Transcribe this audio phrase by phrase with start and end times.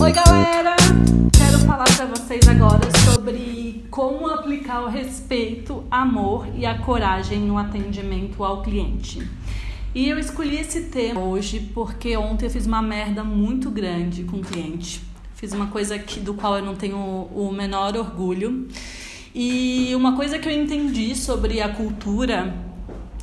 [0.00, 0.74] Oi, galera!
[1.38, 7.56] Quero falar para vocês agora sobre como aplicar o respeito, amor e a coragem no
[7.56, 9.24] atendimento ao cliente.
[9.94, 14.38] E eu escolhi esse tema hoje porque ontem eu fiz uma merda muito grande com
[14.38, 15.00] o cliente.
[15.36, 18.66] Fiz uma coisa que, do qual eu não tenho o menor orgulho.
[19.32, 22.52] E uma coisa que eu entendi sobre a cultura,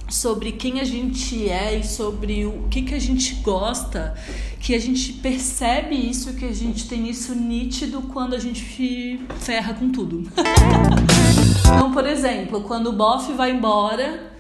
[0.10, 4.16] sobre quem a gente é e sobre o que, que a gente gosta,
[4.59, 9.73] que a gente percebe isso, que a gente tem isso nítido quando a gente ferra
[9.73, 10.30] com tudo.
[11.59, 14.31] então, por exemplo, quando o bofe vai embora,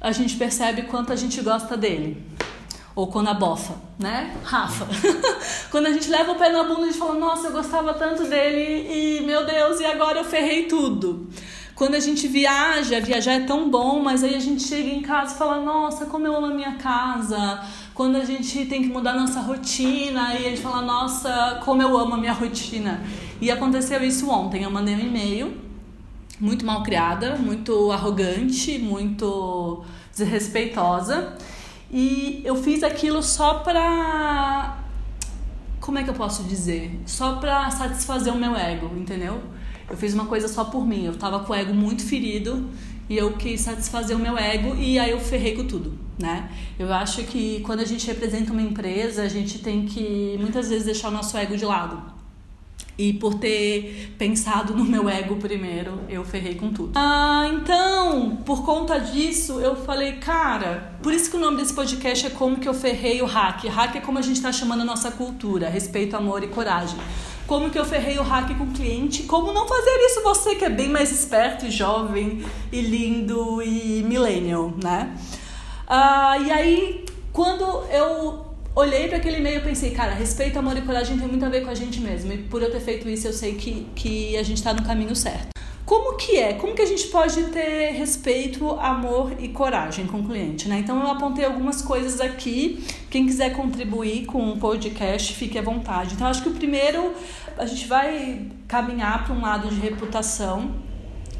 [0.00, 2.24] a gente percebe quanto a gente gosta dele.
[2.94, 4.36] Ou quando a bofa, né?
[4.42, 4.84] Rafa.
[5.70, 8.24] quando a gente leva o pé na bunda, a gente fala, nossa, eu gostava tanto
[8.24, 11.28] dele e, meu Deus, e agora eu ferrei tudo.
[11.78, 15.32] Quando a gente viaja, viajar é tão bom, mas aí a gente chega em casa
[15.32, 17.64] e fala, nossa, como eu amo a minha casa.
[17.94, 21.96] Quando a gente tem que mudar nossa rotina, e a gente fala, nossa, como eu
[21.96, 23.00] amo a minha rotina.
[23.40, 24.64] E aconteceu isso ontem.
[24.64, 25.56] Eu mandei um e-mail,
[26.40, 31.38] muito mal criada, muito arrogante, muito desrespeitosa.
[31.92, 34.78] E eu fiz aquilo só pra.
[35.80, 37.00] Como é que eu posso dizer?
[37.06, 39.40] Só pra satisfazer o meu ego, entendeu?
[39.90, 41.04] Eu fiz uma coisa só por mim.
[41.06, 42.68] Eu tava com o ego muito ferido
[43.08, 46.50] e eu quis satisfazer o meu ego e aí eu ferrei com tudo, né?
[46.78, 50.84] Eu acho que quando a gente representa uma empresa, a gente tem que muitas vezes
[50.84, 52.18] deixar o nosso ego de lado.
[52.98, 56.90] E por ter pensado no meu ego primeiro, eu ferrei com tudo.
[56.96, 62.26] Ah, então, por conta disso, eu falei, cara, por isso que o nome desse podcast
[62.26, 63.66] é Como que eu ferrei o hack.
[63.66, 66.98] Hack é como a gente está chamando a nossa cultura, respeito, amor e coragem.
[67.48, 69.22] Como que eu ferrei o hack com o cliente?
[69.22, 74.02] Como não fazer isso você que é bem mais esperto e jovem e lindo e
[74.02, 75.16] millennial, né?
[75.86, 78.44] Ah, e aí, quando eu
[78.76, 81.70] olhei para aquele e-mail pensei, cara, respeito, amor e coragem tem muito a ver com
[81.70, 82.30] a gente mesmo.
[82.34, 85.16] E por eu ter feito isso, eu sei que, que a gente está no caminho
[85.16, 85.57] certo.
[85.88, 86.52] Como que é?
[86.52, 90.80] Como que a gente pode ter respeito, amor e coragem com o cliente, né?
[90.80, 92.84] Então eu apontei algumas coisas aqui.
[93.08, 96.12] Quem quiser contribuir com o podcast, fique à vontade.
[96.12, 97.14] Então acho que o primeiro
[97.56, 100.74] a gente vai caminhar para um lado de reputação,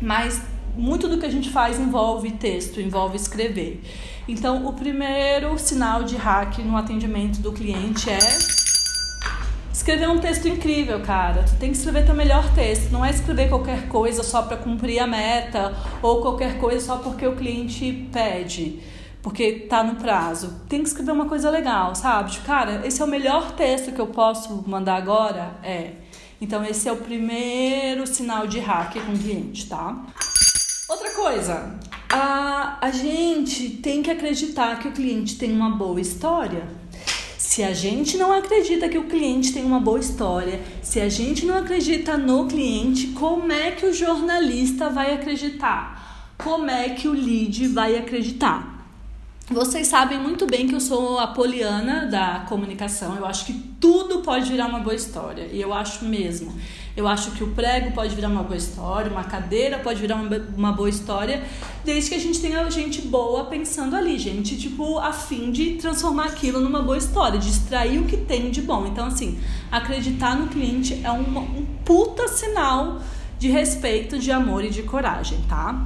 [0.00, 0.40] mas
[0.74, 3.82] muito do que a gente faz envolve texto, envolve escrever.
[4.26, 8.67] Então, o primeiro sinal de hack no atendimento do cliente é
[9.78, 11.44] escrever um texto incrível, cara.
[11.44, 12.90] Tu tem que escrever teu melhor texto.
[12.90, 17.26] Não é escrever qualquer coisa só para cumprir a meta ou qualquer coisa só porque
[17.26, 18.80] o cliente pede,
[19.22, 20.62] porque tá no prazo.
[20.68, 22.32] Tem que escrever uma coisa legal, sabe?
[22.32, 25.52] Tipo, cara, esse é o melhor texto que eu posso mandar agora?
[25.62, 25.92] É.
[26.40, 29.96] Então, esse é o primeiro sinal de hack com o cliente, tá?
[30.88, 31.78] Outra coisa,
[32.12, 36.66] a, a gente tem que acreditar que o cliente tem uma boa história.
[37.38, 41.46] Se a gente não acredita que o cliente tem uma boa história, se a gente
[41.46, 46.34] não acredita no cliente, como é que o jornalista vai acreditar?
[46.36, 48.84] Como é que o lead vai acreditar?
[49.48, 53.16] Vocês sabem muito bem que eu sou a poliana da comunicação.
[53.16, 55.48] Eu acho que tudo pode virar uma boa história.
[55.52, 56.52] E eu acho mesmo.
[56.98, 60.72] Eu acho que o prego pode virar uma boa história, uma cadeira pode virar uma,
[60.72, 61.44] boa história,
[61.84, 66.24] desde que a gente tenha gente boa pensando ali, gente, tipo, a fim de transformar
[66.24, 68.84] aquilo numa boa história, de extrair o que tem de bom.
[68.84, 69.38] Então, assim,
[69.70, 73.00] acreditar no cliente é um, um puta sinal
[73.38, 75.80] de respeito, de amor e de coragem, tá?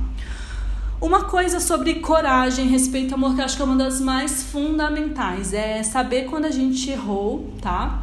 [0.99, 4.45] Uma coisa sobre coragem, respeito e amor, que eu acho que é uma das mais
[4.45, 8.01] fundamentais, é saber quando a gente errou, tá?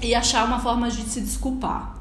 [0.00, 1.95] E achar uma forma de se desculpar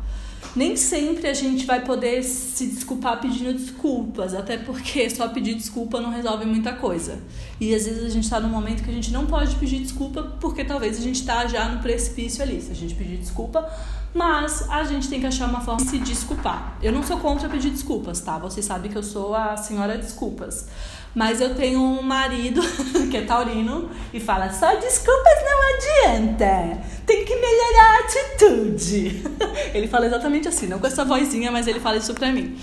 [0.55, 5.99] nem sempre a gente vai poder se desculpar pedindo desculpas, até porque só pedir desculpa
[5.99, 7.19] não resolve muita coisa.
[7.59, 10.23] E às vezes a gente está num momento que a gente não pode pedir desculpa
[10.39, 12.61] porque talvez a gente está já no precipício ali.
[12.61, 13.69] Se a gente pedir desculpa,
[14.13, 16.77] mas a gente tem que achar uma forma de se desculpar.
[16.81, 18.37] Eu não sou contra pedir desculpas, tá?
[18.37, 20.67] Vocês sabem que eu sou a senhora desculpas.
[21.13, 22.61] Mas eu tenho um marido
[23.11, 26.81] que é taurino e fala: só desculpas não adianta,
[27.15, 29.23] tem que melhorar a atitude.
[29.73, 32.57] Ele fala exatamente assim, não com essa vozinha, mas ele fala isso pra mim.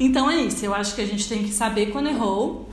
[0.00, 2.68] Então é isso, eu acho que a gente tem que saber quando errou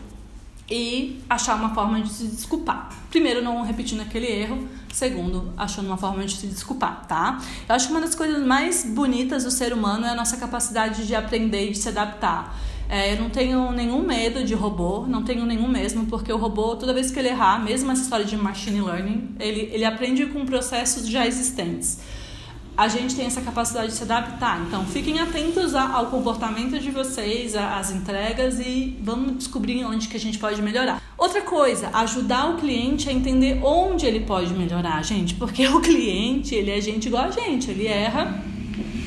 [0.69, 2.89] e achar uma forma de se desculpar.
[3.09, 4.67] Primeiro, não repetindo aquele erro.
[4.91, 7.41] Segundo, achando uma forma de se desculpar, tá?
[7.67, 11.05] Eu acho que uma das coisas mais bonitas do ser humano é a nossa capacidade
[11.05, 12.57] de aprender e de se adaptar.
[12.87, 16.75] É, eu não tenho nenhum medo de robô, não tenho nenhum mesmo, porque o robô,
[16.75, 20.45] toda vez que ele errar, mesmo essa história de machine learning, ele, ele aprende com
[20.45, 21.99] processos já existentes.
[22.77, 24.61] a gente tem essa capacidade de se adaptar.
[24.67, 30.19] Então, fiquem atentos ao comportamento de vocês, às entregas e vamos descobrir onde que a
[30.19, 31.01] gente pode melhorar.
[31.17, 36.53] Outra coisa, ajudar o cliente a entender onde ele pode melhorar, gente, porque o cliente,
[36.53, 38.43] ele é gente igual a gente, ele erra,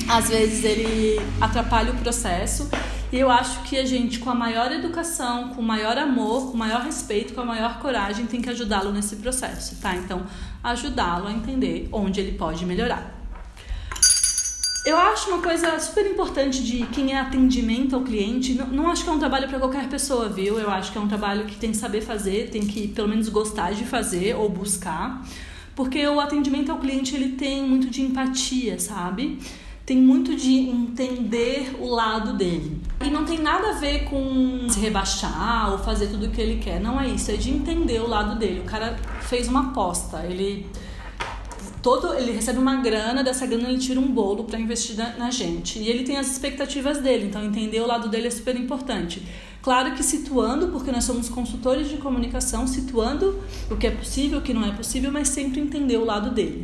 [0.09, 2.67] às vezes ele atrapalha o processo.
[3.11, 6.53] E eu acho que a gente, com a maior educação, com o maior amor, com
[6.53, 9.95] o maior respeito, com a maior coragem, tem que ajudá-lo nesse processo, tá?
[9.95, 10.27] Então,
[10.63, 13.19] ajudá-lo a entender onde ele pode melhorar.
[14.85, 18.53] Eu acho uma coisa super importante de quem é atendimento ao cliente.
[18.53, 20.59] Não, não acho que é um trabalho para qualquer pessoa, viu?
[20.59, 23.27] Eu acho que é um trabalho que tem que saber fazer, tem que pelo menos
[23.27, 25.25] gostar de fazer ou buscar.
[25.75, 29.39] Porque o atendimento ao cliente ele tem muito de empatia, sabe?
[29.89, 32.79] Tem muito de entender o lado dele.
[33.03, 36.59] E não tem nada a ver com se rebaixar ou fazer tudo o que ele
[36.59, 36.79] quer.
[36.79, 38.59] Não é isso, é de entender o lado dele.
[38.59, 40.67] O cara fez uma aposta, ele
[41.81, 45.31] todo ele recebe uma grana, dessa grana ele tira um bolo para investir na, na,
[45.31, 45.79] gente.
[45.79, 49.23] E ele tem as expectativas dele, então entender o lado dele é super importante.
[49.69, 53.39] Claro que situando, porque nós somos consultores de comunicação, situando
[53.69, 56.63] o que é possível, o que não é possível, mas sempre entender o lado dele.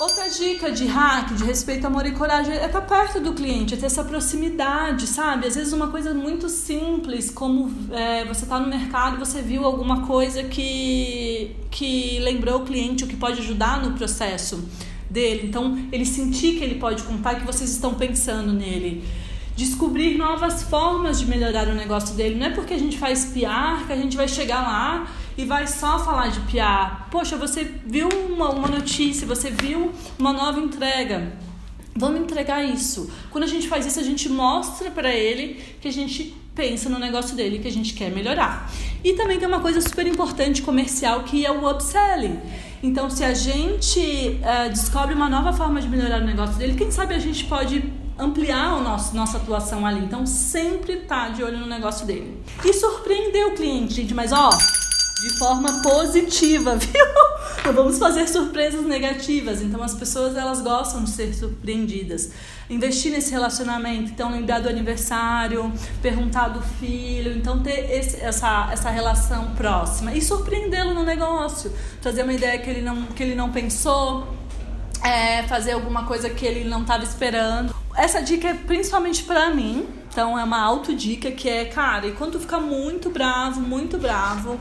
[0.00, 3.74] Outra dica de hack, de respeito, amor e coragem, é estar tá perto do cliente,
[3.74, 5.46] é ter essa proximidade, sabe?
[5.46, 10.06] Às vezes uma coisa muito simples, como é, você está no mercado, você viu alguma
[10.06, 14.66] coisa que, que lembrou o cliente, o que pode ajudar no processo
[15.10, 15.48] dele.
[15.48, 19.04] Então, ele sentir que ele pode contar, que vocês estão pensando nele
[19.64, 22.34] descobrir novas formas de melhorar o negócio dele.
[22.34, 25.06] Não é porque a gente faz PR que a gente vai chegar lá
[25.36, 27.08] e vai só falar de PR.
[27.10, 31.32] Poxa, você viu uma, uma notícia, você viu uma nova entrega.
[31.94, 33.10] Vamos entregar isso.
[33.30, 36.98] Quando a gente faz isso, a gente mostra para ele que a gente pensa no
[36.98, 38.70] negócio dele, que a gente quer melhorar.
[39.04, 42.38] E também tem uma coisa super importante comercial que é o upselling.
[42.82, 46.90] Então, se a gente uh, descobre uma nova forma de melhorar o negócio dele, quem
[46.90, 50.00] sabe a gente pode ampliar o nosso, nossa atuação ali.
[50.04, 52.42] Então, sempre tá de olho no negócio dele.
[52.64, 57.31] E surpreender o cliente, gente, mas ó, de forma positiva, viu?
[57.64, 59.62] Não vamos fazer surpresas negativas.
[59.62, 62.30] Então as pessoas elas gostam de ser surpreendidas.
[62.68, 68.90] Investir nesse relacionamento, então lembrar do aniversário, perguntar do filho, então ter esse, essa, essa
[68.90, 73.52] relação próxima e surpreendê-lo no negócio, trazer uma ideia que ele não, que ele não
[73.52, 74.26] pensou,
[75.04, 77.74] é, fazer alguma coisa que ele não estava esperando.
[77.94, 82.32] Essa dica é principalmente para mim, então é uma autodica que é, cara, e quando
[82.32, 84.58] tu fica muito bravo, muito bravo,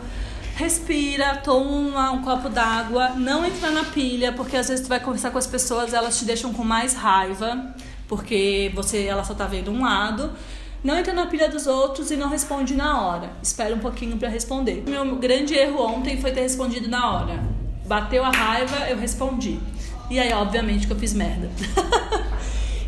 [0.61, 5.31] respira, toma um copo d'água, não entra na pilha, porque às vezes tu vai conversar
[5.31, 7.73] com as pessoas, elas te deixam com mais raiva,
[8.07, 10.31] porque você ela só tá vendo um lado.
[10.83, 13.31] Não entra na pilha dos outros e não responde na hora.
[13.41, 14.83] Espera um pouquinho para responder.
[14.87, 17.43] Meu grande erro ontem foi ter respondido na hora.
[17.85, 19.59] Bateu a raiva, eu respondi.
[20.09, 21.49] E aí, obviamente, que eu fiz merda.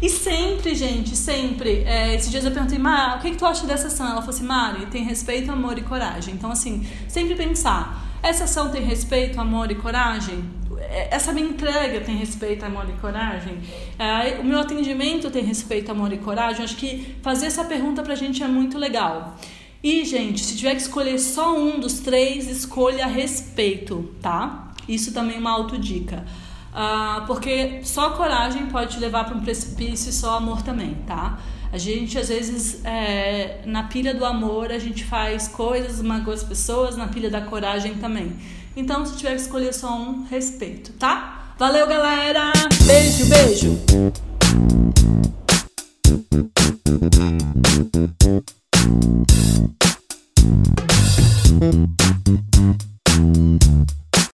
[0.04, 1.86] E sempre, gente, sempre.
[1.86, 4.06] É, esses dias eu perguntei, Mar, o que, que tu acha dessa ação?
[4.06, 6.34] Ela falou assim, Mari, tem respeito, amor e coragem.
[6.34, 10.44] Então, assim, sempre pensar, essa ação tem respeito, amor e coragem?
[10.78, 13.60] É, essa minha entrega tem respeito, amor e coragem?
[13.98, 16.66] É, o meu atendimento tem respeito, amor e coragem?
[16.66, 19.38] Acho que fazer essa pergunta pra gente é muito legal.
[19.82, 24.74] E, gente, se tiver que escolher só um dos três, escolha respeito, tá?
[24.86, 26.26] Isso também é uma autodica.
[26.74, 31.38] Uh, porque só coragem pode te levar para um precipício e só amor também, tá?
[31.72, 36.44] A gente, às vezes, é, na pilha do amor, a gente faz coisas, magoa as
[36.44, 38.36] pessoas, na pilha da coragem também.
[38.76, 41.54] Então, se tiver que escolher só um, respeito, tá?
[41.58, 42.52] Valeu, galera!
[42.86, 44.33] Beijo, beijo!